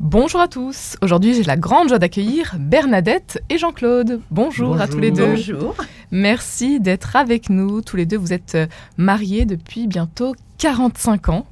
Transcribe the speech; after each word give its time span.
Bonjour 0.00 0.40
à 0.40 0.48
tous. 0.48 0.96
Aujourd'hui, 1.02 1.34
j'ai 1.34 1.42
la 1.42 1.58
grande 1.58 1.90
joie 1.90 1.98
d'accueillir 1.98 2.56
Bernadette 2.58 3.42
et 3.50 3.58
Jean-Claude. 3.58 4.22
Bonjour, 4.30 4.80
à 4.80 4.88
tous 4.88 4.98
les 4.98 5.10
deux. 5.10 5.34
Bonjour. 5.34 5.74
Merci 6.10 6.80
d'être 6.80 7.16
avec 7.16 7.50
nous. 7.50 7.82
Tous 7.82 7.96
les 7.96 8.06
deux, 8.06 8.16
vous 8.16 8.32
êtes 8.32 8.54
euh, 8.54 8.66
mariés 8.96 9.44
depuis 9.44 9.86
bientôt 9.86 10.34
45 10.60 11.30
ans 11.30 11.46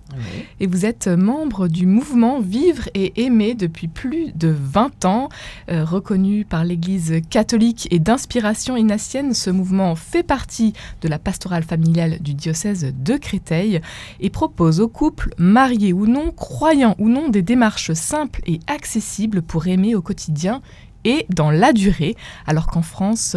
et 0.60 0.66
vous 0.66 0.84
êtes 0.84 1.08
membre 1.08 1.66
du 1.66 1.86
mouvement 1.86 2.40
Vivre 2.40 2.90
et 2.92 3.24
Aimer 3.24 3.54
depuis 3.54 3.88
plus 3.88 4.32
de 4.34 4.48
20 4.48 5.06
ans. 5.06 5.28
Euh, 5.70 5.82
reconnu 5.82 6.44
par 6.44 6.62
l'Église 6.62 7.14
catholique 7.30 7.88
et 7.90 7.98
d'inspiration 7.98 8.76
inassienne, 8.76 9.32
ce 9.32 9.48
mouvement 9.48 9.96
fait 9.96 10.22
partie 10.22 10.74
de 11.00 11.08
la 11.08 11.18
pastorale 11.18 11.62
familiale 11.62 12.18
du 12.20 12.34
diocèse 12.34 12.92
de 12.94 13.16
Créteil 13.16 13.80
et 14.20 14.28
propose 14.28 14.78
aux 14.80 14.88
couples, 14.88 15.34
mariés 15.38 15.94
ou 15.94 16.06
non, 16.06 16.30
croyants 16.30 16.94
ou 16.98 17.08
non, 17.08 17.30
des 17.30 17.42
démarches 17.42 17.92
simples 17.92 18.42
et 18.46 18.60
accessibles 18.66 19.40
pour 19.40 19.68
aimer 19.68 19.94
au 19.94 20.02
quotidien 20.02 20.60
et 21.04 21.26
dans 21.30 21.50
la 21.50 21.72
durée, 21.72 22.16
alors 22.46 22.66
qu'en 22.66 22.82
France, 22.82 23.36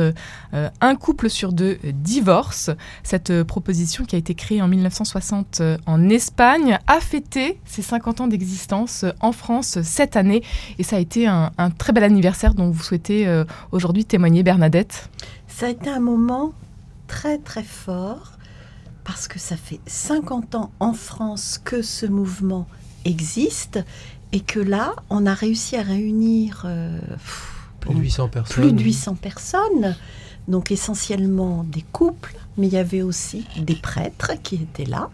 euh, 0.54 0.70
un 0.82 0.96
couple 0.96 1.30
sur 1.30 1.54
deux 1.54 1.80
divorce. 1.94 2.70
Cette 3.04 3.30
euh, 3.30 3.44
proposition 3.44 4.06
qui 4.06 4.16
a 4.16 4.20
été 4.20 4.36
créée 4.36 4.62
en 4.62 4.68
1960 4.68 5.62
euh, 5.62 5.78
en 5.86 6.10
Espagne 6.10 6.80
a 6.88 7.00
fêté 7.00 7.60
ses 7.66 7.82
50 7.82 8.22
ans 8.22 8.28
d'existence 8.28 9.06
en 9.20 9.32
France 9.32 9.82
cette 9.84 10.16
année 10.16 10.44
et 10.78 10.84
ça 10.84 10.98
a 10.98 11.00
été 11.00 11.28
un, 11.28 11.52
très 11.78 11.94
bel 11.94 12.04
anniversaire 12.04 12.54
dont 12.54 12.70
vous 12.70 12.84
souhaitez 12.84 13.44
aujourd'hui 13.72 14.06
témoigner, 14.06 14.44
Bernadette. 14.44 15.10
Ça 15.48 15.68
a 15.68 15.70
été 15.70 15.90
un 15.90 16.00
moment 16.00 16.54
très 17.08 17.38
très 17.38 17.64
fort 17.64 18.34
parce 19.04 19.28
que 19.28 19.40
ça 19.40 19.56
fait 19.56 19.80
50 19.86 20.56
ans 20.56 20.72
en 20.80 20.94
France 20.94 21.60
que 21.64 21.82
ce 21.82 22.06
mouvement 22.06 22.68
existe 23.06 23.80
et 24.32 24.40
que 24.40 24.60
là, 24.60 24.94
on 25.10 25.26
a 25.26 25.34
réussi 25.34 25.76
à 25.76 25.82
réunir 25.82 26.66
plus 27.80 27.94
de 27.94 28.00
800 28.00 28.28
personnes. 28.30 28.64
Plus 28.64 28.74
de 28.74 28.82
800 28.82 29.16
personnes. 29.16 29.96
Donc 30.48 30.72
essentiellement 30.72 31.64
des 31.64 31.84
couples, 31.92 32.36
mais 32.58 32.68
il 32.68 32.74
y 32.74 32.78
avait 32.78 33.02
aussi 33.02 33.46
des 33.58 33.76
prêtres 33.76 34.34
qui 34.42 34.56
étaient 34.56 34.86
là. 34.86 35.10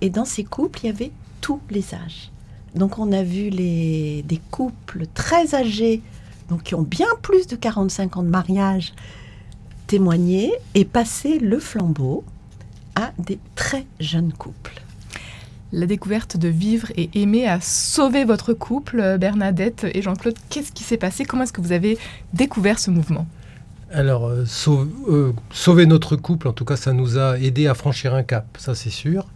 Et 0.00 0.10
dans 0.10 0.24
ces 0.24 0.44
couples, 0.44 0.80
il 0.82 0.86
y 0.86 0.90
avait 0.90 1.12
tous 1.40 1.60
les 1.70 1.94
âges. 1.94 2.30
Donc 2.74 2.98
on 2.98 3.12
a 3.12 3.22
vu 3.22 3.50
les, 3.50 4.22
des 4.22 4.40
couples 4.50 5.06
très 5.14 5.54
âgés, 5.54 6.02
donc 6.48 6.64
qui 6.64 6.74
ont 6.74 6.82
bien 6.82 7.06
plus 7.22 7.46
de 7.46 7.56
45 7.56 8.16
ans 8.16 8.22
de 8.22 8.28
mariage, 8.28 8.92
témoigner 9.86 10.52
et 10.74 10.84
passer 10.84 11.38
le 11.38 11.58
flambeau 11.60 12.24
à 12.96 13.12
des 13.18 13.38
très 13.54 13.86
jeunes 14.00 14.32
couples. 14.32 14.83
La 15.76 15.86
découverte 15.86 16.36
de 16.36 16.46
vivre 16.46 16.92
et 16.94 17.10
aimer 17.14 17.48
a 17.48 17.60
sauvé 17.60 18.24
votre 18.24 18.52
couple, 18.52 19.00
euh, 19.00 19.18
Bernadette 19.18 19.84
et 19.92 20.02
Jean-Claude. 20.02 20.36
Qu'est-ce 20.48 20.70
qui 20.70 20.84
s'est 20.84 20.96
passé? 20.96 21.24
Comment 21.24 21.42
est-ce 21.42 21.52
que 21.52 21.60
vous 21.60 21.72
avez 21.72 21.98
découvert 22.32 22.78
ce 22.78 22.92
mouvement? 22.92 23.26
Alors, 23.90 24.28
euh, 24.28 24.44
euh, 25.08 25.32
sauver 25.50 25.86
notre 25.86 26.14
couple, 26.14 26.46
en 26.46 26.52
tout 26.52 26.64
cas, 26.64 26.76
ça 26.76 26.92
nous 26.92 27.18
a 27.18 27.40
aidé 27.40 27.66
à 27.66 27.74
franchir 27.74 28.14
un 28.14 28.22
cap, 28.22 28.46
ça 28.56 28.76
c'est 28.76 28.88
sûr. 28.88 29.26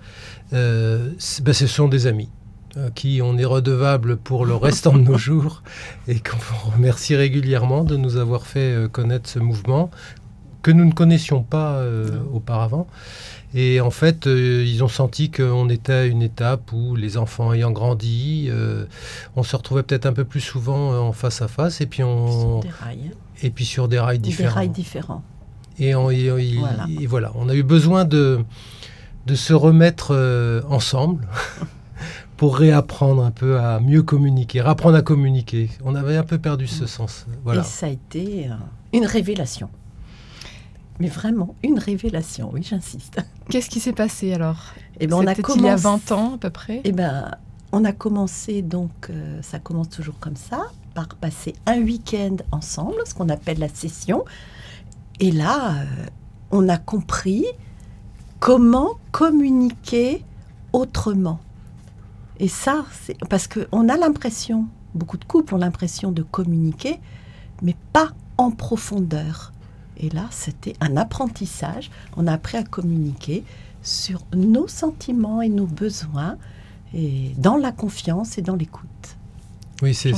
Ben, 0.53 1.11
ce 1.19 1.67
sont 1.67 1.89
des 1.89 2.07
amis 2.07 2.29
qui 2.95 3.21
on 3.21 3.37
est 3.37 3.45
redevable 3.45 4.17
pour 4.17 4.47
le 4.47 4.55
restant 4.55 4.93
de 4.93 5.03
nos 5.03 5.19
jours 5.19 5.65
et 6.07 6.21
qu'on 6.21 6.71
remercie 6.71 7.17
régulièrement 7.17 7.83
de 7.83 7.97
nous 7.97 8.17
avoir 8.17 8.47
fait 8.47 8.87
connaître 8.93 9.29
ce 9.29 9.41
mouvement 9.41 9.91
que 10.63 10.71
nous 10.71 10.85
ne 10.85 10.93
connaissions 10.93 11.43
pas 11.43 11.83
auparavant. 12.33 12.87
Et 13.55 13.81
en 13.81 13.91
fait, 13.91 14.27
euh, 14.27 14.63
ils 14.67 14.85
ont 14.85 14.89
senti 14.89 15.31
qu'on 15.31 15.69
était 15.71 15.93
à 15.93 16.05
une 16.05 16.23
étape 16.23 16.73
où 16.73 16.95
les 16.95 17.17
enfants 17.17 17.53
ayant 17.53 17.71
grandi, 17.71 18.49
euh, 18.51 18.85
on 19.37 19.43
se 19.43 19.57
retrouvait 19.57 19.83
peut-être 19.83 20.07
un 20.07 20.13
peu 20.13 20.25
plus 20.25 20.41
souvent 20.41 20.93
euh, 20.93 20.99
en 20.99 21.13
face 21.13 21.41
à 21.41 21.49
face, 21.49 21.81
et 21.81 21.87
puis 21.87 22.03
on 22.03 22.61
sur 22.61 22.61
des 22.61 22.69
rails. 22.69 23.11
et 23.43 23.51
puis 23.51 23.65
sur 23.65 23.89
des 23.89 23.99
rails 23.99 24.19
différents. 24.19 24.51
Des 24.51 24.55
rails 24.55 24.69
différents. 24.69 25.23
Et, 25.79 25.95
on, 25.95 26.11
voilà. 27.07 27.33
on 27.37 27.49
a 27.49 27.55
eu 27.55 27.63
besoin 27.63 28.05
de 28.05 28.41
de 29.27 29.35
se 29.35 29.53
remettre 29.55 30.13
ensemble. 30.69 31.27
pour 32.37 32.57
réapprendre 32.57 33.25
un 33.25 33.33
peu 33.33 33.59
à 33.59 33.81
mieux 33.81 34.05
communiquer, 34.05 34.61
apprendre 34.61 34.97
à 34.97 35.03
communiquer. 35.03 35.71
On 35.85 35.97
avait 35.97 36.17
un 36.17 36.23
peu 36.23 36.39
perdu 36.39 36.69
ce 36.69 36.87
sens. 36.87 37.27
Voilà. 37.43 37.63
Et 37.63 37.65
ça 37.65 37.87
a 37.87 37.89
été 37.89 38.49
une 38.93 39.05
révélation. 39.05 39.69
Mais 41.01 41.09
vraiment, 41.09 41.55
une 41.63 41.79
révélation, 41.79 42.51
oui, 42.53 42.63
j'insiste. 42.63 43.21
Qu'est-ce 43.51 43.71
qui 43.71 43.81
s'est 43.81 43.93
passé 43.93 44.33
alors? 44.33 44.75
Eh 45.01 45.07
ben, 45.07 45.17
on 45.17 45.27
a 45.27 45.35
commencé... 45.35 45.61
il 45.61 45.67
y 45.67 45.69
a 45.69 45.77
20 45.77 46.13
ans 46.13 46.35
à 46.35 46.39
peu 46.39 46.51
près? 46.51 46.81
Eh 46.85 46.93
ben, 46.93 47.31
on 47.73 47.85
a 47.85 47.93
commencé, 47.93 48.63
donc, 48.63 48.91
euh, 49.11 49.41
ça 49.43 49.59
commence 49.59 49.91
toujours 49.91 50.19
comme 50.19 50.37
ça, 50.37 50.71
par 50.95 51.09
passer 51.09 51.55
un 51.67 51.81
week-end 51.81 52.37
ensemble, 52.51 52.97
ce 53.07 53.15
qu'on 53.15 53.29
appelle 53.29 53.59
la 53.59 53.69
session. 53.69 54.25
Et 55.21 55.31
là, 55.31 55.75
euh, 55.75 55.85
on 56.51 56.69
a 56.69 56.79
compris 56.79 57.45
comment 58.41 58.99
communiquer 59.13 60.25
autrement. 60.73 61.41
Et 62.41 62.49
ça, 62.49 62.85
c'est 63.03 63.19
parce 63.29 63.49
qu'on 63.49 63.89
a 63.89 63.97
l'impression, 63.97 64.67
beaucoup 64.95 65.17
de 65.17 65.25
couples 65.25 65.55
ont 65.55 65.59
l'impression 65.59 66.13
de 66.13 66.23
communiquer, 66.23 67.01
mais 67.63 67.77
pas 67.93 68.11
en 68.37 68.51
profondeur. 68.51 69.53
Et 69.99 70.11
là, 70.11 70.27
c'était 70.31 70.75
un 70.81 70.97
apprentissage. 70.97 71.91
On 72.17 72.27
a 72.27 72.33
appris 72.33 72.57
à 72.57 72.63
communiquer 72.63 73.45
sur 73.83 74.23
nos 74.35 74.69
sentiments 74.69 75.43
et 75.43 75.49
nos 75.49 75.67
besoins, 75.67 76.37
et 76.95 77.33
dans 77.37 77.57
la 77.57 77.73
confiance 77.73 78.39
et 78.39 78.43
dans 78.43 78.57
l'écoute. 78.57 78.89
Oui, 79.81 79.95
c'est 79.95 80.13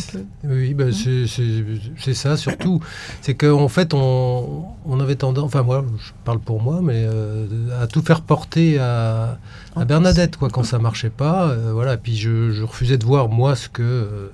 oui, 0.44 0.72
ben 0.72 0.90
c'est 0.90 2.14
ça 2.14 2.38
surtout. 2.38 2.80
c'est 3.20 3.34
qu'en 3.34 3.68
fait, 3.68 3.92
on, 3.92 4.64
on, 4.86 5.00
avait 5.00 5.16
tendance, 5.16 5.44
enfin 5.44 5.62
moi, 5.62 5.84
je 5.98 6.12
parle 6.24 6.38
pour 6.38 6.62
moi, 6.62 6.80
mais 6.82 7.04
euh, 7.04 7.46
à 7.78 7.86
tout 7.86 8.00
faire 8.00 8.22
porter 8.22 8.78
à, 8.78 9.38
à 9.76 9.84
Bernadette, 9.84 10.38
quoi, 10.38 10.48
quand 10.48 10.62
ça 10.62 10.78
marchait 10.78 11.10
pas. 11.10 11.50
Euh, 11.50 11.72
voilà, 11.74 11.98
puis 11.98 12.16
je, 12.16 12.52
je, 12.52 12.62
refusais 12.62 12.96
de 12.96 13.04
voir, 13.04 13.28
moi, 13.28 13.54
ce 13.54 13.68
que... 13.68 13.82
Euh, 13.82 14.32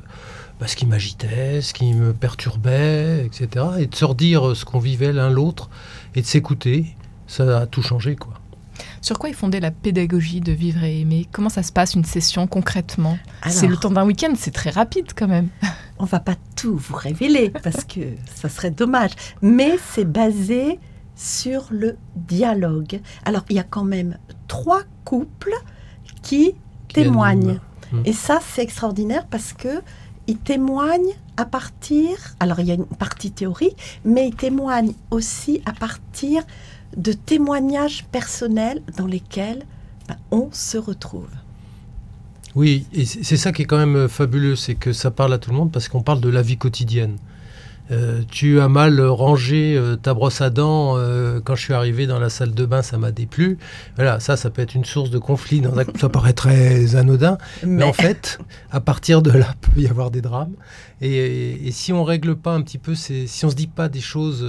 bah, 0.61 0.67
ce 0.67 0.77
qui 0.77 0.87
m'agitait, 0.87 1.61
ce 1.61 1.75
qui 1.75 1.93
me 1.93 2.13
perturbait, 2.13 3.25
etc. 3.27 3.65
Et 3.79 3.87
de 3.87 3.95
se 3.95 4.05
redire 4.05 4.57
ce 4.57 4.65
qu'on 4.65 4.79
vivait 4.79 5.13
l'un 5.13 5.31
l'autre 5.31 5.69
et 6.15 6.23
de 6.23 6.27
s'écouter, 6.27 6.97
ça 7.27 7.61
a 7.61 7.67
tout 7.67 7.83
changé, 7.83 8.17
quoi. 8.17 8.35
Sur 9.01 9.19
quoi 9.19 9.31
est 9.31 9.35
fondée 9.35 9.61
la 9.61 9.71
pédagogie 9.71 10.41
de 10.41 10.53
vivre 10.53 10.83
et 10.83 11.01
aimer? 11.01 11.29
Comment 11.31 11.49
ça 11.49 11.63
se 11.63 11.73
passe 11.73 11.95
une 11.95 12.05
session 12.05 12.47
concrètement? 12.47 13.19
C'est 13.49 13.69
le 13.69 13.77
temps 13.77 13.91
d'un 13.91 14.05
week-end, 14.05 14.33
c'est 14.37 14.51
très 14.51 14.71
rapide 14.71 15.13
quand 15.17 15.29
même. 15.29 15.49
On 15.99 16.05
va 16.05 16.21
pas 16.21 16.35
tout 16.57 16.77
vous 16.77 16.97
révéler 16.97 17.51
parce 17.63 17.85
que 17.85 18.01
ça 18.35 18.49
serait 18.49 18.71
dommage, 18.71 19.13
mais 19.41 19.79
c'est 19.93 20.05
basé 20.05 20.79
sur 21.15 21.69
le 21.71 21.97
dialogue. 22.17 23.01
Alors 23.25 23.45
il 23.49 23.57
y 23.57 23.61
a 23.61 23.65
quand 23.65 23.85
même 23.85 24.19
trois 24.49 24.83
couples 25.05 25.55
qui, 26.23 26.55
témoignent. 26.93 27.61
Mmh. 27.93 28.03
Et 28.05 28.13
ça 28.13 28.41
c'est 28.47 28.63
extraordinaire 28.63 29.27
parce 29.27 29.53
que 29.53 29.83
il 30.27 30.39
témoigne 30.39 31.13
à 31.37 31.45
partir, 31.45 32.35
alors 32.41 32.61
il 32.61 32.67
y 32.67 32.71
a 32.71 32.75
une 32.75 32.87
partie 32.87 33.31
théorique, 33.31 33.77
mais 34.05 34.29
il 34.29 34.35
témoigne 34.35 34.93
aussi 35.11 35.63
à 35.67 35.73
partir 35.73 36.43
de 36.97 37.13
témoignages 37.13 38.05
personnels 38.11 38.83
dans 38.97 39.07
lesquels 39.07 39.65
ben, 40.09 40.17
on 40.31 40.49
se 40.53 40.79
retrouve. 40.79 41.29
Oui, 42.55 42.87
et 42.95 43.05
c'est 43.05 43.37
ça 43.37 43.53
qui 43.53 43.63
est 43.63 43.65
quand 43.67 43.77
même 43.77 44.09
fabuleux, 44.09 44.57
c'est 44.57 44.77
que 44.77 44.93
ça 44.93 45.11
parle 45.11 45.35
à 45.35 45.39
tout 45.39 45.51
le 45.51 45.57
monde 45.57 45.71
parce 45.71 45.89
qu'on 45.89 46.03
parle 46.03 46.21
de 46.21 46.31
la 46.31 46.41
vie 46.41 46.57
quotidienne. 46.57 47.17
Euh, 47.91 48.23
tu 48.29 48.61
as 48.61 48.69
mal 48.69 49.01
rangé 49.01 49.77
euh, 49.77 49.97
ta 49.97 50.13
brosse 50.13 50.41
à 50.41 50.51
dents 50.51 50.95
euh, 50.97 51.41
quand 51.43 51.55
je 51.55 51.63
suis 51.63 51.73
arrivé 51.73 52.07
dans 52.07 52.19
la 52.19 52.31
salle 52.31 52.53
de 52.53 52.67
bain, 52.67 52.83
ça 52.83 52.99
m'a 52.99 53.13
déplu. 53.13 53.59
Voilà, 53.95 54.19
ça, 54.19 54.37
ça 54.37 54.51
peut 54.51 54.63
être 54.63 54.75
une 54.75 54.85
source 54.85 55.11
de 55.11 55.19
conflit. 55.19 55.61
Dans 55.61 55.73
Ça 55.99 56.09
paraît 56.09 56.33
très 56.33 56.97
anodin, 56.97 57.39
mais... 57.65 57.85
en 57.85 57.93
fait, 57.93 58.39
à 58.71 58.81
partir 58.81 59.23
de 59.23 59.31
là, 59.31 59.55
peut 59.61 59.81
y 59.81 59.87
avoir 59.87 60.11
des 60.11 60.21
drames. 60.21 60.55
Et, 61.01 61.71
si 61.73 61.93
on 61.93 62.05
règle 62.05 62.37
pas 62.37 62.55
un 62.55 62.63
petit 62.63 62.79
peu, 62.79 62.95
si 62.95 63.45
on 63.45 63.51
se 63.51 63.55
dit 63.55 63.67
pas 63.67 63.89
des 63.91 64.01
choses, 64.01 64.49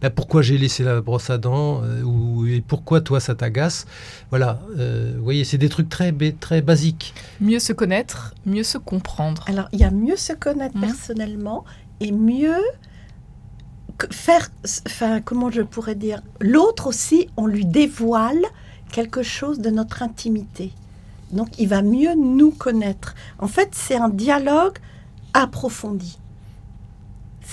ben, 0.00 0.08
pourquoi 0.08 0.40
j'ai 0.40 0.56
laissé 0.56 0.84
la 0.84 1.02
brosse 1.02 1.28
à 1.28 1.36
dents 1.36 1.82
ou 2.02 2.46
et 2.46 2.62
pourquoi 2.66 3.02
toi 3.02 3.20
ça 3.20 3.34
t'agace, 3.34 3.86
voilà. 4.30 4.62
vous 4.74 5.22
voyez, 5.22 5.44
c'est 5.44 5.58
des 5.58 5.68
trucs 5.68 5.90
très 5.90 6.14
très 6.40 6.62
basiques. 6.62 7.12
Mieux 7.42 7.58
se 7.58 7.74
connaître, 7.74 8.34
mieux 8.46 8.62
se 8.62 8.78
comprendre. 8.78 9.44
Alors, 9.48 9.68
il 9.72 9.80
y 9.80 9.84
a 9.84 9.90
mieux 9.90 10.16
se 10.16 10.32
connaître 10.32 10.78
mmh. 10.78 10.80
personnellement 10.80 11.66
et 12.00 12.12
mieux 12.12 12.62
faire, 14.10 14.50
comment 15.24 15.50
je 15.50 15.62
pourrais 15.62 15.94
dire, 15.94 16.22
l'autre 16.40 16.86
aussi, 16.88 17.28
on 17.36 17.46
lui 17.46 17.64
dévoile 17.64 18.42
quelque 18.90 19.22
chose 19.22 19.60
de 19.60 19.70
notre 19.70 20.02
intimité. 20.02 20.72
Donc, 21.30 21.58
il 21.58 21.68
va 21.68 21.82
mieux 21.82 22.14
nous 22.14 22.50
connaître. 22.50 23.14
En 23.38 23.48
fait, 23.48 23.70
c'est 23.72 23.96
un 23.96 24.08
dialogue 24.08 24.78
approfondi. 25.32 26.18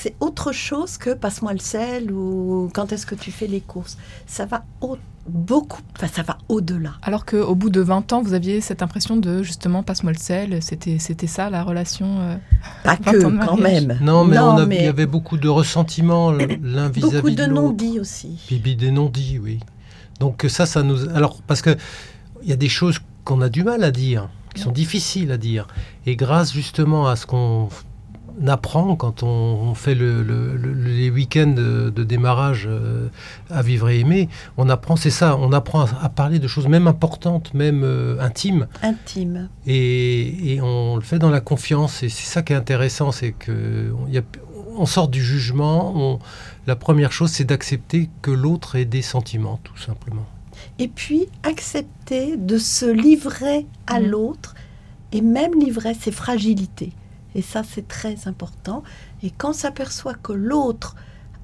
C'est 0.01 0.15
autre 0.19 0.51
chose 0.51 0.97
que 0.97 1.13
passe-moi 1.13 1.53
le 1.53 1.59
sel 1.59 2.11
ou 2.11 2.69
quand 2.73 2.91
est-ce 2.93 3.05
que 3.05 3.15
tu 3.15 3.31
fais 3.31 3.47
les 3.47 3.61
courses. 3.61 3.97
Ça 4.27 4.45
va 4.45 4.63
au- 4.81 4.97
beaucoup, 5.27 5.81
enfin 5.95 6.07
ça 6.07 6.23
va 6.23 6.37
au-delà. 6.47 6.93
Alors 7.03 7.25
qu'au 7.25 7.53
bout 7.53 7.69
de 7.69 7.81
20 7.81 8.13
ans, 8.13 8.21
vous 8.23 8.33
aviez 8.33 8.61
cette 8.61 8.81
impression 8.81 9.15
de 9.17 9.43
justement 9.43 9.83
passe-moi 9.83 10.11
le 10.13 10.17
sel, 10.17 10.63
c'était 10.63 10.97
c'était 10.99 11.27
ça 11.27 11.49
la 11.51 11.63
relation 11.63 12.19
euh, 12.21 12.35
Pas 12.83 12.97
20 13.03 13.11
que 13.11 13.45
quand 13.45 13.57
même. 13.57 13.97
Non, 14.01 14.23
mais, 14.23 14.39
on 14.39 14.57
a- 14.57 14.65
mais 14.65 14.77
il 14.77 14.83
y 14.85 14.87
avait 14.87 15.05
beaucoup 15.05 15.37
de 15.37 15.47
ressentiment 15.49 16.31
l'un 16.31 16.47
vis-à-vis 16.89 17.01
beaucoup 17.01 17.29
de 17.31 17.45
non-dits 17.45 17.99
aussi. 17.99 18.39
Puis 18.47 18.75
des 18.75 18.91
non-dits, 18.91 19.37
oui. 19.39 19.59
Donc 20.19 20.45
ça, 20.49 20.65
ça 20.65 20.81
nous... 20.83 21.07
Alors, 21.15 21.41
parce 21.43 21.61
que 21.61 21.75
il 22.43 22.49
y 22.49 22.53
a 22.53 22.57
des 22.57 22.69
choses 22.69 22.99
qu'on 23.23 23.41
a 23.41 23.49
du 23.49 23.63
mal 23.63 23.83
à 23.83 23.91
dire, 23.91 24.29
qui 24.55 24.61
sont 24.61 24.71
difficiles 24.71 25.31
à 25.31 25.37
dire. 25.37 25.67
Et 26.05 26.15
grâce 26.15 26.51
justement 26.53 27.07
à 27.07 27.15
ce 27.15 27.25
qu'on 27.25 27.69
apprend 28.47 28.95
quand 28.95 29.23
on, 29.23 29.27
on 29.27 29.73
fait 29.75 29.95
le- 29.95 30.23
le- 30.23 30.55
le- 30.55 30.73
les 30.73 31.09
week-ends 31.09 31.53
de, 31.55 31.89
de 31.89 32.03
démarrage 32.03 32.65
euh, 32.69 33.07
à 33.49 33.61
vivre 33.61 33.89
et 33.89 33.99
aimer, 33.99 34.29
on 34.57 34.69
apprend, 34.69 34.95
c'est 34.95 35.09
ça, 35.09 35.35
on 35.37 35.51
apprend 35.51 35.81
à, 35.81 35.89
à 36.01 36.09
parler 36.09 36.39
de 36.39 36.47
choses 36.47 36.67
même 36.67 36.87
importantes, 36.87 37.53
même 37.53 37.83
euh, 37.83 38.19
intimes. 38.21 38.67
Intime. 38.81 39.49
Et, 39.67 40.53
et 40.53 40.61
on 40.61 40.95
le 40.95 41.01
fait 41.01 41.19
dans 41.19 41.29
la 41.29 41.41
confiance. 41.41 42.01
Et 42.03 42.09
c'est 42.09 42.25
ça 42.27 42.41
qui 42.41 42.53
est 42.53 42.55
intéressant, 42.55 43.11
c'est 43.11 43.31
que 43.33 43.93
on, 44.05 44.07
y 44.11 44.17
a- 44.17 44.23
on 44.77 44.85
sort 44.85 45.07
du 45.09 45.23
jugement. 45.23 45.93
on- 45.95 46.19
la 46.67 46.75
première 46.75 47.11
chose, 47.11 47.31
c'est 47.31 47.43
d'accepter 47.45 48.09
que 48.21 48.31
l'autre 48.31 48.75
ait 48.75 48.85
des 48.85 49.01
sentiments, 49.01 49.59
tout 49.63 49.77
simplement. 49.77 50.25
Et 50.77 50.87
puis 50.87 51.27
accepter 51.43 52.37
de 52.37 52.57
se 52.57 52.85
livrer 52.85 53.65
à 53.87 53.99
Mhm. 53.99 54.07
l'autre 54.07 54.55
et 55.11 55.21
même 55.21 55.59
livrer 55.59 55.93
ses 55.95 56.11
fragilités. 56.11 56.91
Et 57.35 57.41
ça, 57.41 57.61
c'est 57.63 57.87
très 57.87 58.27
important. 58.27 58.83
Et 59.23 59.29
quand 59.31 59.49
on 59.51 59.53
s'aperçoit 59.53 60.15
que 60.15 60.33
l'autre 60.33 60.95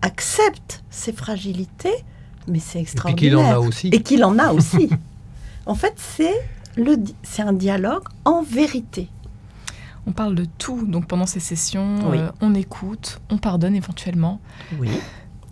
accepte 0.01 0.83
ses 0.89 1.13
fragilités, 1.13 1.95
mais 2.47 2.59
c'est 2.59 2.79
Et 2.79 2.81
extraordinaire. 2.81 3.19
qu'il 3.19 3.37
en 3.37 3.51
a 3.51 3.59
aussi. 3.59 3.87
Et 3.89 4.01
qu'il 4.01 4.23
en 4.23 4.37
a 4.39 4.51
aussi. 4.53 4.89
en 5.65 5.75
fait, 5.75 5.93
c'est 5.97 6.35
le 6.75 6.97
c'est 7.23 7.41
un 7.41 7.53
dialogue 7.53 8.03
en 8.25 8.41
vérité. 8.41 9.09
On 10.07 10.11
parle 10.11 10.35
de 10.35 10.45
tout, 10.59 10.85
donc 10.85 11.07
pendant 11.07 11.25
ces 11.25 11.39
sessions, 11.39 12.09
Oui. 12.11 12.19
euh, 12.19 12.29
on 12.41 12.53
écoute, 12.53 13.19
on 13.31 13.37
pardonne 13.37 13.75
éventuellement. 13.75 14.39
Oui. 14.79 14.89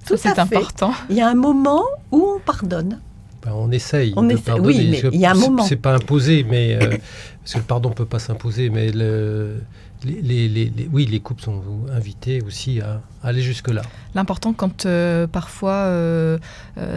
Ça, 0.03 0.09
Tout 0.15 0.17
c'est 0.17 0.37
important. 0.37 0.93
Il 1.09 1.15
y 1.15 1.21
a 1.21 1.27
un 1.29 1.33
moment 1.35 1.83
où 2.11 2.23
on 2.35 2.39
pardonne. 2.39 2.99
Ben, 3.45 3.51
on 3.55 3.71
essaye 3.71 4.13
On 4.15 4.23
de 4.23 4.31
essaie- 4.33 4.41
pardonner. 4.43 4.67
oui, 4.77 4.87
mais 4.91 5.09
il 5.13 5.19
y 5.19 5.25
a 5.25 5.31
un 5.31 5.35
c'est- 5.35 5.39
moment. 5.49 5.63
C'est 5.63 5.75
pas 5.75 5.93
imposé, 5.95 6.45
mais 6.49 6.75
euh, 6.81 6.89
parce 7.41 7.53
que 7.53 7.57
le 7.57 7.63
pardon 7.63 7.89
peut 7.89 8.05
pas 8.05 8.19
s'imposer. 8.19 8.69
Mais 8.69 8.91
le- 8.91 9.61
les, 10.05 10.21
les- 10.21 10.49
les- 10.49 10.71
les- 10.75 10.89
oui, 10.91 11.05
les 11.05 11.19
couples 11.19 11.41
sont 11.43 11.61
invités 11.95 12.41
aussi 12.45 12.81
à 12.81 13.01
aller 13.23 13.41
jusque 13.41 13.69
là. 13.69 13.81
L'important 14.15 14.51
quand 14.53 14.85
euh, 14.85 15.27
parfois 15.27 15.73
euh, 15.73 16.37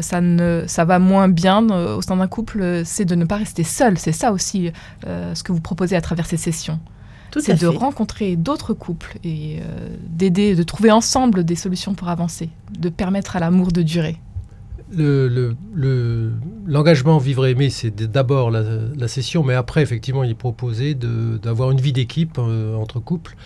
ça, 0.00 0.20
ne, 0.20 0.64
ça 0.66 0.84
va 0.84 0.98
moins 0.98 1.28
bien 1.28 1.68
euh, 1.70 1.96
au 1.96 2.02
sein 2.02 2.16
d'un 2.16 2.26
couple, 2.28 2.82
c'est 2.84 3.04
de 3.04 3.14
ne 3.14 3.24
pas 3.24 3.36
rester 3.36 3.62
seul. 3.64 3.96
C'est 3.98 4.12
ça 4.12 4.32
aussi 4.32 4.70
euh, 5.06 5.34
ce 5.34 5.42
que 5.42 5.52
vous 5.52 5.60
proposez 5.60 5.96
à 5.96 6.00
travers 6.00 6.26
ces 6.26 6.36
sessions. 6.36 6.78
Tout 7.32 7.40
C'est 7.40 7.54
de 7.54 7.58
fait. 7.70 7.76
rencontrer 7.76 8.36
d'autres 8.36 8.72
couples 8.72 9.18
et 9.24 9.58
euh, 9.60 9.88
d'aider, 10.08 10.54
de 10.54 10.62
trouver 10.62 10.90
ensemble 10.90 11.44
des 11.44 11.56
solutions 11.56 11.94
pour 11.94 12.08
avancer, 12.08 12.48
de 12.78 12.88
permettre 12.88 13.36
à 13.36 13.40
l'amour 13.40 13.72
de 13.72 13.82
durer. 13.82 14.16
Le- 14.92 15.26
le- 15.28 15.56
le- 15.74 16.32
L'engagement 16.68 17.18
vivre 17.18 17.46
et 17.46 17.50
aimer, 17.52 17.70
c'est 17.70 17.94
d'abord 17.94 18.50
la, 18.50 18.62
la 18.96 19.08
session, 19.08 19.42
mais 19.44 19.54
après, 19.54 19.82
effectivement, 19.82 20.22
il 20.24 20.30
est 20.30 20.34
proposé 20.34 20.94
d'avoir 20.94 21.70
une 21.70 21.80
vie 21.80 21.92
d'équipe 21.92 22.38
euh, 22.38 22.74
entre 22.76 22.98
couples. 23.00 23.36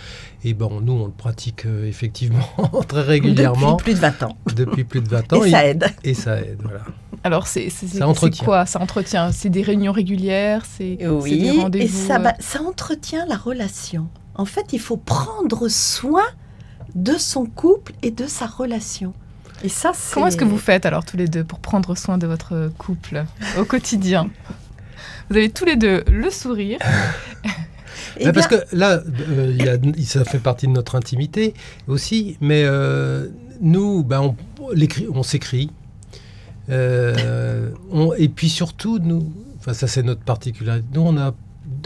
Et 0.45 0.55
bon, 0.55 0.81
nous, 0.81 0.93
on 0.95 1.07
le 1.07 1.13
pratique 1.13 1.67
euh, 1.67 1.87
effectivement 1.87 2.47
très 2.89 3.03
régulièrement 3.03 3.73
Depuis 3.77 3.85
plus 3.85 3.95
de 3.95 4.01
20 4.01 4.23
ans. 4.23 4.37
depuis 4.57 4.85
plus 4.85 5.01
de 5.03 5.09
20 5.09 5.33
ans. 5.35 5.45
Et 5.45 5.51
ça 5.51 5.67
aide. 5.67 5.85
et 6.05 6.15
ça 6.15 6.41
aide, 6.41 6.59
voilà. 6.63 6.81
Alors 7.25 7.47
c'est 7.47 7.69
quoi? 8.43 8.65
Ça 8.65 8.81
entretient 8.81 9.31
C'est 9.33 9.51
des 9.51 9.61
réunions 9.63 9.93
régulières 9.93 10.65
C'est 10.65 10.97
des 10.97 11.07
Oui, 11.09 11.45
et 11.47 11.61
rendez-vous 11.61 12.07
ça, 12.07 12.19
euh, 12.21 12.31
ça 12.39 12.63
entretient 12.63 13.27
la 13.27 13.37
relation. 13.37 14.09
En 14.35 14.47
fait, 14.47 14.73
il 14.73 14.81
faut 14.81 14.97
prendre 14.97 15.69
soin 15.69 16.23
de 16.95 17.13
son 17.19 17.45
couple 17.45 17.93
et 18.03 18.11
de 18.11 18.27
sa 18.27 18.47
relation. 18.47 19.13
Et 19.63 19.69
ça, 19.69 19.93
c'est... 19.95 20.15
Comment 20.15 20.27
est-ce 20.29 20.37
que 20.37 20.45
vous 20.45 20.59
faites 20.59 20.87
alors 20.87 21.05
tous 21.05 21.17
les 21.17 21.29
deux 21.29 21.45
pour 21.45 21.59
prendre 21.61 21.95
soin 21.97 22.19
de 22.19 22.27
votre 22.27 22.71
couple 22.79 23.25
au 23.59 23.65
quotidien? 23.65 24.31
Vous 25.29 25.37
avez 25.37 25.51
tous 25.51 25.65
les 25.65 25.77
deux 25.77 26.03
le 26.11 26.31
sourire. 26.31 26.79
Eh 28.23 28.33
parce 28.33 28.49
que 28.49 28.57
là, 28.73 29.01
euh, 29.31 29.55
il 29.59 29.65
y 29.65 29.69
a- 29.69 29.79
ça 30.05 30.25
fait 30.25 30.41
partie 30.41 30.67
de 30.67 30.73
notre 30.73 30.95
intimité 30.97 31.55
aussi, 31.87 32.37
mais 32.41 32.65
euh, 32.65 33.29
nous, 33.61 34.03
ben, 34.05 34.35
on, 35.15 35.23
s'écrit. 35.23 35.71
Euh, 36.71 37.71
on- 37.91 38.13
et 38.15 38.29
puis 38.29 38.49
surtout, 38.49 38.99
nous, 38.99 39.33
enfin, 39.59 39.73
ça 39.75 39.87
c'est 39.87 40.03
notre 40.03 40.23
particularité, 40.23 40.85
nous, 40.93 41.03
on 41.03 41.17
a, 41.17 41.35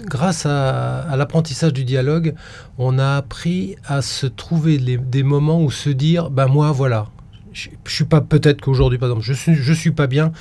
grâce 0.07 0.47
à, 0.47 1.01
à 1.03 1.17
l'apprentissage 1.17 1.73
du 1.73 1.85
dialogue, 1.85 2.35
on 2.79 2.99
a 2.99 3.17
appris 3.17 3.77
à 3.87 4.03
se 4.03 4.27
trouver 4.27 4.79
les- 4.79 4.97
des 4.99 5.23
moments 5.23 5.61
où 5.63 5.71
se 5.71 5.91
dire, 5.91 6.31
ben 6.31 6.47
moi, 6.47 6.73
voilà, 6.73 7.07
je, 7.55 7.71
je 7.87 7.93
suis 7.95 8.05
pas, 8.05 8.21
peut-être 8.21 8.61
qu'aujourd'hui, 8.61 8.99
par 8.99 9.09
exemple, 9.09 9.25
je 9.25 9.33
suis, 9.33 9.55
je 9.55 9.73
suis 9.73 9.93
pas 9.93 10.07
bien, 10.07 10.33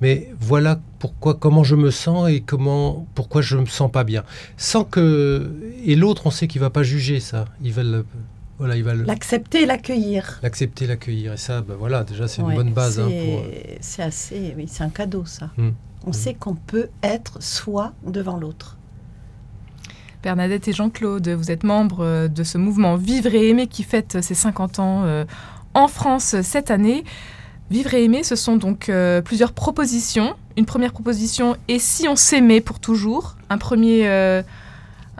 mais 0.00 0.30
voilà 0.38 0.78
pourquoi, 1.00 1.34
comment 1.34 1.64
je 1.64 1.74
me 1.74 1.90
sens 1.90 2.28
et 2.30 2.40
comment, 2.40 3.06
pourquoi 3.16 3.42
je 3.42 3.56
me 3.56 3.66
sens 3.66 3.90
pas 3.90 4.04
bien. 4.04 4.22
Sans 4.56 4.84
que 4.84 5.50
et 5.84 5.96
l'autre, 5.96 6.26
on 6.26 6.30
sait 6.30 6.46
qu'il 6.46 6.60
va 6.60 6.70
pas 6.70 6.84
juger 6.84 7.18
ça. 7.18 7.46
Il 7.64 7.72
va 7.72 7.82
le, 7.82 8.06
voilà, 8.58 8.76
il 8.76 8.84
va 8.84 8.94
le- 8.94 9.02
l'accepter 9.04 9.62
et 9.62 9.66
l'accueillir. 9.66 10.38
l'accepter, 10.42 10.86
l'accueillir. 10.86 11.32
Et 11.32 11.36
ça, 11.36 11.62
ben 11.62 11.74
voilà, 11.76 12.04
déjà 12.04 12.28
c'est 12.28 12.42
Ouais, 12.42 12.50
une 12.52 12.56
bonne 12.58 12.72
base. 12.72 13.00
hein, 13.00 13.06
c'est, 13.08 13.24
pour, 13.24 13.42
c'est 13.80 14.02
assez... 14.02 14.54
Oui, 14.56 14.66
c'est 14.68 14.84
un 14.84 14.90
cadeau, 14.90 15.24
ça. 15.24 15.50
Hmm. 15.56 15.70
On 16.06 16.12
sait 16.12 16.34
qu'on 16.34 16.54
peut 16.54 16.88
être 17.02 17.42
soi 17.42 17.92
devant 18.06 18.36
l'autre. 18.36 18.76
Bernadette 20.22 20.66
et 20.68 20.72
Jean-Claude, 20.72 21.28
vous 21.28 21.50
êtes 21.50 21.62
membres 21.62 22.00
euh, 22.04 22.28
de 22.28 22.42
ce 22.42 22.58
mouvement 22.58 22.96
Vivre 22.96 23.32
et 23.34 23.48
aimer 23.48 23.68
qui 23.68 23.84
fête 23.84 24.20
ses 24.20 24.34
50 24.34 24.78
ans 24.80 25.04
euh, 25.04 25.24
en 25.74 25.88
France 25.88 26.36
cette 26.42 26.70
année. 26.70 27.04
Vivre 27.70 27.92
et 27.94 28.02
aimer, 28.04 28.22
ce 28.22 28.34
sont 28.36 28.56
donc 28.56 28.88
euh, 28.88 29.20
plusieurs 29.20 29.52
propositions. 29.52 30.34
Une 30.56 30.64
première 30.64 30.92
proposition, 30.92 31.56
et 31.68 31.78
si 31.78 32.08
on 32.08 32.16
s'aimait 32.16 32.60
pour 32.62 32.80
toujours 32.80 33.36
Un 33.50 33.58
premier, 33.58 34.08
euh, 34.08 34.42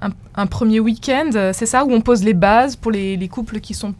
un, 0.01 0.09
un 0.35 0.47
premier 0.47 0.81
week-end, 0.81 1.31
euh, 1.35 1.53
c'est 1.55 1.67
ça, 1.67 1.85
où 1.85 1.93
on 1.93 2.01
pose 2.01 2.25
les 2.25 2.35
bases 2.35 2.75
pour 2.75 2.91
les, 2.91 3.17
les 3.17 3.29
couples 3.29 3.61
qui 3.61 3.75
sont 3.75 3.95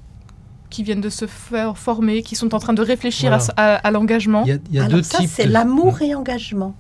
qui 0.71 0.83
viennent 0.83 1.01
de 1.01 1.09
se 1.09 1.27
faire 1.27 1.79
former, 1.79 2.23
qui 2.23 2.37
sont 2.37 2.55
en 2.55 2.59
train 2.59 2.75
de 2.75 2.83
réfléchir 2.83 3.33
à 3.33 3.39
Voilà. 3.39 3.45
ce- 3.45 3.51
à, 3.57 3.75
à 3.77 3.91
l'engagement. 3.91 4.43
Il 4.45 4.49
y 4.49 4.53
a, 4.53 4.59
il 4.71 4.77
y 4.77 4.79
a 4.79 4.85
Alors 4.85 4.99
deux 4.99 5.03
ça, 5.03 5.19
types. 5.19 5.31
c'est 5.33 5.47
de- 5.47 5.53
l'amour 5.53 6.03
et 6.03 6.15
engagement. 6.15 6.75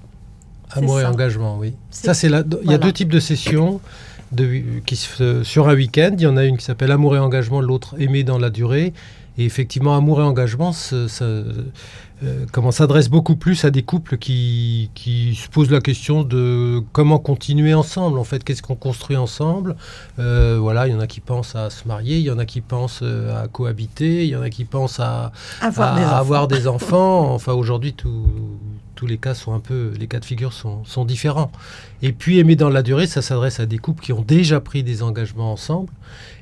Amour 0.72 1.00
et 1.00 1.04
ça. 1.04 1.10
engagement, 1.10 1.56
oui. 1.58 1.74
Ça, 1.90 2.12
c'est 2.12 2.28
la... 2.28 2.42
Il 2.64 2.70
y 2.70 2.74
a 2.74 2.78
deux 2.78 2.92
types 2.92 3.08
de 3.10 3.18
sessions 3.20 3.80
de... 4.32 4.60
qui 4.84 4.96
se... 4.96 5.42
sur 5.42 5.68
un 5.70 5.74
week-end. 5.74 6.10
Il 6.18 6.20
y 6.22 6.26
en 6.26 6.36
a 6.36 6.44
une 6.44 6.58
qui 6.58 6.64
s'appelle 6.66 6.90
Amour 6.92 7.16
et 7.16 7.18
engagement, 7.18 7.62
l'autre 7.62 7.94
Aimer 7.98 8.24
dans 8.24 8.36
la 8.38 8.50
durée. 8.50 8.92
Et 9.38 9.44
effectivement, 9.44 9.96
Amour 9.96 10.20
et 10.20 10.24
engagement, 10.24 10.72
ça, 10.72 11.08
ça, 11.08 11.24
euh, 11.24 12.44
comment 12.50 12.72
s'adresse 12.72 13.08
beaucoup 13.08 13.36
plus 13.36 13.64
à 13.64 13.70
des 13.70 13.82
couples 13.84 14.18
qui, 14.18 14.90
qui 14.94 15.36
se 15.36 15.48
posent 15.48 15.70
la 15.70 15.80
question 15.80 16.24
de 16.24 16.82
comment 16.92 17.20
continuer 17.20 17.72
ensemble. 17.72 18.18
En 18.18 18.24
fait, 18.24 18.42
qu'est-ce 18.42 18.62
qu'on 18.62 18.74
construit 18.74 19.16
ensemble? 19.16 19.76
Euh, 20.18 20.58
Voilà, 20.60 20.88
il 20.88 20.92
y 20.92 20.96
en 20.96 21.00
a 21.00 21.06
qui 21.06 21.20
pensent 21.20 21.54
à 21.54 21.70
se 21.70 21.86
marier, 21.86 22.16
il 22.18 22.24
y 22.24 22.30
en 22.32 22.38
a 22.38 22.44
qui 22.46 22.60
pensent 22.60 23.00
euh, 23.02 23.44
à 23.44 23.46
cohabiter, 23.46 24.24
il 24.24 24.30
y 24.30 24.36
en 24.36 24.42
a 24.42 24.50
qui 24.50 24.64
pensent 24.64 24.98
à, 24.98 25.30
Avoir 25.60 25.92
à 25.94 25.96
des 25.98 26.04
enfants. 26.04 26.16
avoir 26.16 26.48
des 26.48 26.66
enfants. 26.66 27.34
Enfin, 27.34 27.52
aujourd'hui, 27.52 27.92
tout- 27.92 28.26
tous 28.98 29.06
les 29.06 29.16
cas 29.16 29.32
sont 29.32 29.54
un 29.54 29.60
peu, 29.60 29.92
les 29.96 30.08
cas 30.08 30.18
de 30.18 30.24
figure 30.24 30.52
sont, 30.52 30.84
sont 30.84 31.04
différents. 31.04 31.52
Et 32.02 32.10
puis, 32.12 32.40
aimer 32.40 32.56
dans 32.56 32.68
la 32.68 32.82
durée, 32.82 33.06
ça 33.06 33.22
s'adresse 33.22 33.60
à 33.60 33.66
des 33.66 33.78
couples 33.78 34.02
qui 34.02 34.12
ont 34.12 34.22
déjà 34.22 34.58
pris 34.60 34.82
des 34.82 35.04
engagements 35.04 35.52
ensemble 35.52 35.92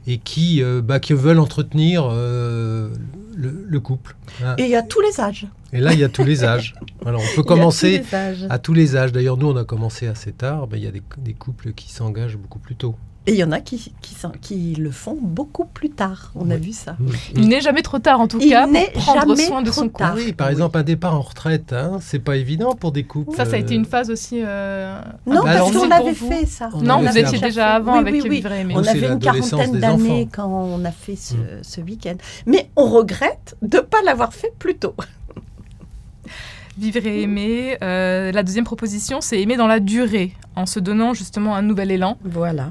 et 0.06 0.16
qui, 0.16 0.62
euh, 0.62 0.80
bah, 0.80 0.98
qui 0.98 1.12
veulent 1.12 1.38
entretenir 1.38 2.08
euh, 2.10 2.88
le, 3.36 3.66
le 3.68 3.80
couple. 3.80 4.16
hein. 4.42 4.54
Et 4.56 4.62
il 4.62 4.70
y 4.70 4.74
a 4.74 4.82
tous 4.82 5.02
les 5.02 5.20
âges. 5.20 5.46
Et 5.74 5.80
là, 5.80 5.92
il 5.92 5.98
y 6.00 6.04
a 6.04 6.08
tous 6.08 6.24
les 6.24 6.44
âges. 6.44 6.74
Alors, 7.04 7.20
on 7.20 7.36
peut 7.36 7.42
commencer 7.42 8.02
tous 8.02 8.46
à 8.48 8.58
tous 8.58 8.72
les 8.72 8.96
âges. 8.96 9.12
D'ailleurs, 9.12 9.36
nous, 9.36 9.48
on 9.50 9.56
a 9.56 9.64
commencé 9.64 10.06
assez 10.06 10.32
tard. 10.32 10.66
mais 10.72 10.78
il 10.78 10.84
y 10.84 10.88
a 10.88 10.92
des, 10.92 11.02
des 11.18 11.34
couples 11.34 11.72
qui 11.74 11.92
s'engagent 11.92 12.38
beaucoup 12.38 12.58
plus 12.58 12.74
tôt. 12.76 12.94
Et 13.28 13.32
il 13.32 13.38
y 13.38 13.42
en 13.44 13.50
a 13.50 13.60
qui, 13.60 13.92
qui, 14.40 14.74
le 14.76 14.90
font 14.92 15.18
beaucoup 15.20 15.64
plus 15.64 15.90
tard. 15.90 16.30
On 16.36 16.48
a 16.48 16.56
vu 16.56 16.72
ça. 16.72 16.96
Il 17.34 17.48
n'est 17.48 17.60
jamais 17.60 17.82
trop 17.82 17.98
tard 17.98 18.20
en 18.20 18.28
tout 18.28 18.38
Il 18.40 18.50
cas 18.50 18.68
n'est 18.68 18.90
pour 18.92 19.02
prendre 19.02 19.20
jamais 19.36 19.46
soin 19.46 19.62
de 19.62 19.70
trop 19.70 19.80
son 19.80 19.88
couple. 19.88 20.12
Oui, 20.14 20.32
par 20.32 20.46
Oui. 20.46 20.52
exemple, 20.52 20.78
un 20.78 20.82
départ 20.84 21.14
en 21.14 21.22
retraite, 21.22 21.72
hein, 21.72 21.98
c'est 22.00 22.20
pas 22.20 22.36
évident 22.36 22.74
pour 22.76 22.92
des 22.92 23.02
couples. 23.02 23.36
Ça, 23.36 23.44
ça 23.44 23.56
a 23.56 23.58
été 23.58 23.74
euh, 23.74 23.78
une 23.78 23.84
phase 23.84 24.10
aussi. 24.10 24.40
euh, 24.44 25.00
Non, 25.26 25.42
Bah, 25.42 25.56
parce 25.58 25.72
qu'on 25.72 25.90
avait 25.90 26.12
vous. 26.12 26.28
fait 26.28 26.46
ça. 26.46 26.68
On 26.72 26.82
Non, 26.82 27.00
vous 27.00 27.18
étiez 27.18 27.38
déjà 27.40 27.74
avant 27.74 27.94
Oui, 27.94 27.98
avec 27.98 28.14
oui, 28.14 28.20
oui. 28.22 28.28
Vivre 28.36 28.52
et 28.52 28.60
aimer. 28.60 28.74
On 28.76 28.82
c'est 28.84 28.90
avait 28.90 29.08
une 29.08 29.18
quarantaine 29.18 29.78
d'années 29.80 30.28
quand 30.32 30.46
on 30.48 30.84
a 30.84 30.92
fait 30.92 31.16
ce, 31.16 31.34
Mm. 31.34 31.38
ce 31.62 31.80
week-end. 31.80 32.14
Mais 32.46 32.70
on 32.76 32.88
regrette 32.88 33.56
de 33.60 33.78
ne 33.78 33.82
pas 33.82 33.98
l'avoir 34.04 34.32
fait 34.34 34.52
plus 34.58 34.76
tôt. 34.76 34.94
Vivre 36.78 37.04
et 37.06 37.22
aimer. 37.22 37.76
Euh, 37.82 38.30
la 38.32 38.42
deuxième 38.42 38.64
proposition, 38.64 39.20
c'est 39.20 39.40
aimer 39.40 39.56
dans 39.56 39.66
la 39.66 39.80
durée, 39.80 40.32
en 40.54 40.66
se 40.66 40.78
donnant 40.78 41.14
justement 41.14 41.56
un 41.56 41.62
nouvel 41.62 41.90
élan. 41.90 42.18
Voilà. 42.24 42.70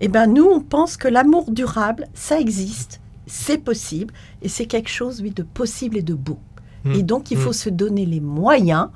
Eh 0.00 0.08
bien, 0.08 0.26
nous, 0.26 0.44
on 0.44 0.60
pense 0.60 0.96
que 0.96 1.08
l'amour 1.08 1.50
durable, 1.50 2.06
ça 2.14 2.38
existe. 2.40 3.00
c'est 3.28 3.58
possible 3.58 4.14
et 4.40 4.48
c'est 4.48 4.66
quelque 4.66 4.88
chose, 4.88 5.20
oui, 5.20 5.30
de 5.32 5.42
possible 5.42 5.96
et 5.96 6.02
de 6.02 6.14
beau. 6.14 6.38
Mm. 6.84 6.92
Et 6.92 7.02
donc, 7.02 7.30
il 7.32 7.36
faut 7.36 7.50
Mm. 7.50 7.64
se 7.64 7.70
donner 7.70 8.06
les 8.06 8.20
moyens 8.20 8.88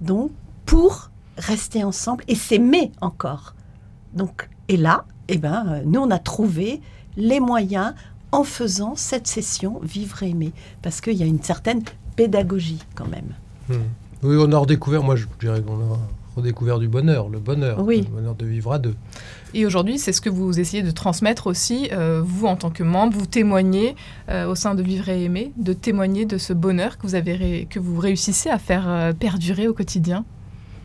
donc, 0.00 0.32
pour 0.66 1.10
rester 1.38 1.84
ensemble 1.84 2.24
et 2.26 2.34
s'aimer 2.34 2.90
encore. 3.00 3.54
Donc, 4.14 4.48
et 4.68 4.76
là, 4.76 5.04
eh 5.28 5.38
ben, 5.38 5.82
nous, 5.84 6.00
on 6.00 6.10
a 6.10 6.18
trouvé 6.18 6.80
les 7.16 7.38
moyens 7.38 7.94
en 8.32 8.42
faisant 8.42 8.96
cette 8.96 9.28
session 9.28 9.78
Vivre 9.82 10.22
et 10.24 10.30
aimer. 10.30 10.52
Parce 10.82 11.00
qu'il 11.00 11.14
y 11.14 11.22
a 11.22 11.26
une 11.26 11.42
certaine 11.42 11.82
pédagogie 12.16 12.82
quand 12.96 13.06
même. 13.06 13.34
Hmm. 13.68 13.84
Oui, 14.24 14.36
on 14.40 14.50
a 14.50 14.58
redécouvert, 14.58 15.02
moi 15.04 15.14
je 15.14 15.26
dirais 15.40 15.62
qu'on 15.62 15.78
a 15.94 15.98
redécouvert 16.36 16.78
du 16.78 16.88
bonheur, 16.88 17.28
le 17.28 17.38
bonheur, 17.38 17.80
Oui. 17.84 18.06
le 18.08 18.16
bonheur 18.16 18.34
de 18.34 18.46
vivre 18.46 18.72
à 18.72 18.78
deux. 18.78 18.94
Et 19.54 19.66
aujourd'hui, 19.66 19.98
c'est 19.98 20.12
ce 20.12 20.20
que 20.20 20.30
vous 20.30 20.58
essayez 20.58 20.82
de 20.82 20.90
transmettre 20.90 21.46
aussi, 21.46 21.88
euh, 21.92 22.22
vous 22.24 22.46
en 22.46 22.56
tant 22.56 22.70
que 22.70 22.82
membre, 22.82 23.16
vous 23.18 23.26
témoignez 23.26 23.94
euh, 24.30 24.46
au 24.46 24.54
sein 24.54 24.74
de 24.74 24.82
Vivre 24.82 25.08
et 25.10 25.24
Aimer, 25.24 25.52
de 25.56 25.72
témoigner 25.72 26.24
de 26.24 26.38
ce 26.38 26.52
bonheur 26.52 26.96
que 26.98 27.02
vous, 27.06 27.14
avez 27.14 27.34
ré- 27.34 27.66
que 27.68 27.78
vous 27.78 27.98
réussissez 28.00 28.48
à 28.50 28.58
faire 28.58 28.84
euh, 28.88 29.12
perdurer 29.12 29.68
au 29.68 29.74
quotidien? 29.74 30.24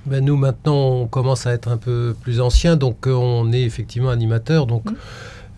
Ben, 0.06 0.24
nous 0.24 0.38
maintenant 0.38 0.76
on 1.02 1.08
commence 1.08 1.46
à 1.48 1.54
être 1.54 1.68
un 1.70 1.78
peu 1.78 2.16
plus 2.22 2.40
anciens, 2.42 2.76
donc 2.78 3.08
on 3.08 3.52
est 3.52 3.64
effectivement 3.64 4.10
animateurs. 4.10 4.66
Donc 4.66 4.90
Mm. 4.90 4.96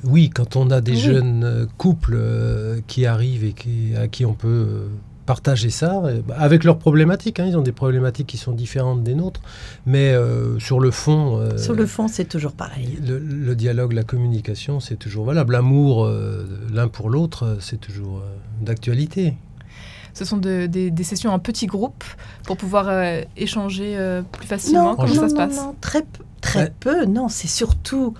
oui, 0.06 0.30
quand 0.30 0.56
on 0.56 0.70
a 0.72 0.82
des 0.82 0.94
Oui. 0.94 0.98
jeunes 1.00 1.68
couples 1.78 2.18
qui 2.88 3.06
arrivent 3.06 3.44
et 3.44 3.54
qui, 3.54 3.94
à 3.96 4.08
qui 4.08 4.26
on 4.26 4.34
peut 4.34 4.88
partager 5.30 5.70
ça, 5.70 6.02
bah, 6.28 6.34
avec 6.40 6.64
leurs 6.64 6.80
problématiques, 6.80 7.40
hein, 7.40 7.46
ils 7.48 7.56
ont 7.56 7.62
des 7.62 7.72
problématiques 7.72 8.26
qui 8.26 8.38
sont 8.38 8.52
différentes 8.52 9.04
des 9.04 9.14
nôtres, 9.14 9.42
mais 9.86 10.10
euh, 10.12 10.58
sur 10.58 10.80
le 10.80 10.90
fond... 10.90 11.38
euh, 11.38 11.56
Sur 11.56 11.76
le 11.76 11.86
fond, 11.86 12.08
c'est 12.08 12.26
toujours 12.26 12.54
pareil. 12.54 12.98
Le, 13.08 13.20
le 13.20 13.56
dialogue, 13.56 13.94
la 13.94 14.02
communication, 14.04 14.80
c'est 14.80 14.96
toujours 14.96 15.26
valable. 15.26 15.54
L'amour 15.54 16.04
euh, 16.06 16.48
l'un 16.74 16.88
pour 16.88 17.12
l'autre, 17.12 17.58
c'est 17.60 17.80
toujours 17.80 18.18
euh, 18.18 18.66
d'actualité. 18.66 19.36
Ce 20.16 20.26
sont 20.26 20.38
de- 20.38 20.66
des, 20.66 20.90
des 20.90 21.04
sessions 21.04 21.30
en 21.32 21.38
petits 21.38 21.68
groupes 21.68 22.04
pour 22.46 22.58
pouvoir 22.58 22.88
euh, 22.90 23.22
échanger 23.38 23.94
euh, 23.98 24.24
plus 24.32 24.48
facilement. 24.48 24.84
Non, 24.92 24.96
Comment 24.96 25.14
non, 25.14 25.22
ça 25.22 25.30
se 25.30 25.34
non, 25.36 25.38
passe 25.48 25.58
non, 25.58 25.76
très, 25.80 26.02
peu- 26.02 26.24
très 26.42 26.64
Ouais. 26.64 26.74
peu. 26.80 27.06
Non, 27.06 27.28
c'est 27.30 27.48
surtout 27.48 28.16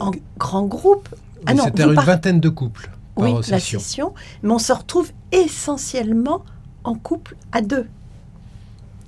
en 0.00 0.10
grand 0.36 0.64
groupe. 0.66 1.08
Ah 1.46 1.54
non, 1.54 1.62
C'était 1.66 1.84
vous 1.84 1.90
une 1.90 1.94
par- 1.94 2.06
vingtaine 2.06 2.40
de 2.40 2.48
couples 2.48 2.90
par 3.20 3.28
Oui, 3.40 3.50
la 3.50 3.60
session. 3.60 4.14
Mais 4.42 4.50
on 4.52 4.58
se 4.58 4.72
retrouve 4.72 5.10
essentiellement 5.32 6.44
en 6.84 6.94
couple 6.94 7.36
à 7.52 7.60
deux. 7.60 7.86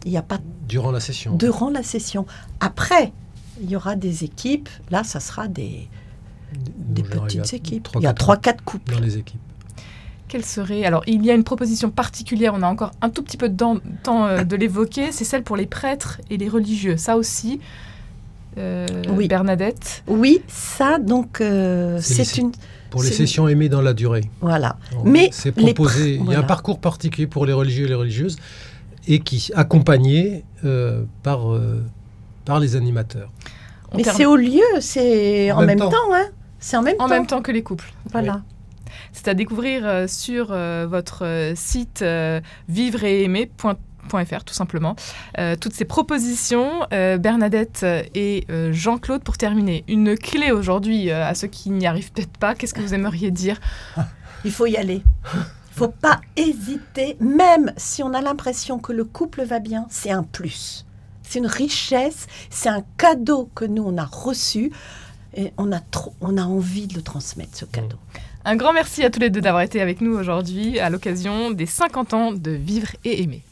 Il 0.04 0.10
n'y 0.10 0.16
a 0.18 0.22
pas 0.22 0.38
durant 0.68 0.90
la 0.90 1.00
session. 1.00 1.34
durant 1.36 1.70
la 1.70 1.82
session. 1.82 2.26
Après, 2.60 3.12
il 3.60 3.70
y 3.70 3.76
aura 3.76 3.94
des 3.96 4.24
équipes. 4.24 4.68
Là, 4.90 5.04
ça 5.04 5.20
sera 5.20 5.46
des, 5.48 5.88
des 6.76 7.02
petites 7.02 7.54
équipes. 7.54 7.88
il 7.96 8.02
y 8.02 8.06
a 8.06 8.10
quatre 8.10 8.18
trois, 8.24 8.36
quatre 8.36 8.64
couples. 8.64 8.92
dans 8.92 9.00
les 9.00 9.18
équipes. 9.18 9.40
Quelle 10.28 10.44
serait 10.46 10.84
Alors, 10.84 11.02
il 11.06 11.24
y 11.26 11.30
a 11.30 11.34
une 11.34 11.44
proposition 11.44 11.90
particulière, 11.90 12.54
on 12.56 12.62
a 12.62 12.66
encore 12.66 12.92
un 13.02 13.10
tout 13.10 13.22
petit 13.22 13.36
peu 13.36 13.50
de 13.50 13.56
temps 13.56 14.26
euh, 14.26 14.44
de 14.44 14.56
l'évoquer, 14.56 15.12
c'est 15.12 15.24
celle 15.24 15.42
pour 15.42 15.56
les 15.56 15.66
prêtres 15.66 16.22
et 16.30 16.38
les 16.38 16.48
religieux. 16.48 16.96
Ça 16.96 17.18
aussi, 17.18 17.60
euh, 18.56 18.86
Oui. 19.10 19.28
Bernadette? 19.28 20.02
Oui, 20.06 20.40
ça, 20.48 20.98
donc, 20.98 21.42
euh, 21.42 21.98
C'est 22.00 22.38
une. 22.38 22.52
Pour 22.92 23.02
les 23.02 23.10
sessions 23.10 23.48
aimées 23.48 23.68
dans 23.68 23.82
la 23.82 23.92
durée. 23.94 24.30
Voilà. 24.40 24.76
On- 24.96 25.04
Mais 25.04 25.28
c'est 25.32 25.56
les 25.56 25.74
proposé. 25.74 26.18
pr- 26.18 26.22
Il 26.26 26.32
y 26.32 26.34
a 26.34 26.38
un 26.40 26.42
parcours 26.44 26.78
particulier 26.78 27.26
pour 27.26 27.44
les 27.46 27.52
religieux 27.52 27.86
et 27.86 27.88
les 27.88 27.94
religieuses 27.94 28.36
et 29.08 29.18
qui 29.20 29.50
accompagné 29.54 30.44
euh, 30.64 31.02
par 31.22 31.52
euh, 31.52 31.82
par 32.44 32.60
les 32.60 32.76
animateurs. 32.76 33.30
On 33.90 33.96
Mais 33.96 34.04
c'est 34.04 34.26
au 34.26 34.36
lieu, 34.36 34.60
c'est 34.80 35.50
En 35.52 35.56
en, 35.56 35.58
même 35.60 35.66
même 35.70 35.78
temps. 35.78 35.90
temps. 35.90 36.12
hein. 36.14 36.26
C'est 36.58 36.76
en 36.76 36.82
même 36.82 36.94
en 36.98 37.04
temps. 37.04 37.08
même 37.08 37.26
temps 37.26 37.42
que 37.42 37.50
les 37.52 37.62
couples. 37.62 37.92
Voilà. 38.12 38.42
C'est 39.12 39.28
à 39.28 39.34
découvrir 39.34 39.82
euh, 39.86 40.06
sur 40.06 40.48
euh, 40.50 40.86
votre 40.88 41.52
site 41.56 42.00
euh, 42.02 42.40
vivre 42.68 43.04
et 43.04 43.26
tout 44.44 44.54
simplement. 44.54 44.96
Euh, 45.38 45.56
toutes 45.56 45.72
ces 45.72 45.84
propositions, 45.84 46.86
euh, 46.92 47.18
Bernadette 47.18 47.84
et 48.14 48.44
euh, 48.50 48.72
Jean-Claude, 48.72 49.22
pour 49.22 49.38
terminer, 49.38 49.84
une 49.88 50.16
clé 50.16 50.52
aujourd'hui 50.52 51.10
euh, 51.10 51.24
à 51.24 51.34
ceux 51.34 51.48
qui 51.48 51.70
n'y 51.70 51.86
arrivent 51.86 52.12
peut-être 52.12 52.36
pas, 52.38 52.54
qu'est-ce 52.54 52.74
que 52.74 52.80
vous 52.80 52.94
aimeriez 52.94 53.30
dire 53.30 53.60
Il 54.44 54.52
faut 54.52 54.66
y 54.66 54.76
aller. 54.76 55.02
Il 55.34 55.78
faut 55.78 55.88
pas 55.88 56.20
hésiter, 56.36 57.16
même 57.20 57.72
si 57.76 58.02
on 58.02 58.12
a 58.12 58.20
l'impression 58.20 58.78
que 58.78 58.92
le 58.92 59.04
couple 59.04 59.42
va 59.44 59.58
bien, 59.58 59.86
c'est 59.88 60.10
un 60.10 60.22
plus. 60.22 60.84
C'est 61.22 61.38
une 61.38 61.46
richesse, 61.46 62.26
c'est 62.50 62.68
un 62.68 62.84
cadeau 62.98 63.48
que 63.54 63.64
nous 63.64 63.82
on 63.82 63.96
a 63.96 64.04
reçu 64.04 64.70
et 65.34 65.54
on 65.56 65.72
a 65.72 66.42
envie 66.42 66.86
de 66.86 66.94
le 66.94 67.02
transmettre 67.02 67.56
ce 67.56 67.64
cadeau. 67.64 67.96
Un 68.44 68.56
grand 68.56 68.74
merci 68.74 69.02
à 69.02 69.08
tous 69.08 69.20
les 69.20 69.30
deux 69.30 69.40
d'avoir 69.40 69.62
été 69.62 69.80
avec 69.80 70.02
nous 70.02 70.12
aujourd'hui 70.12 70.78
à 70.78 70.90
l'occasion 70.90 71.52
des 71.52 71.64
50 71.64 72.12
ans 72.12 72.32
de 72.32 72.50
Vivre 72.50 72.88
et 73.04 73.22
Aimer. 73.22 73.42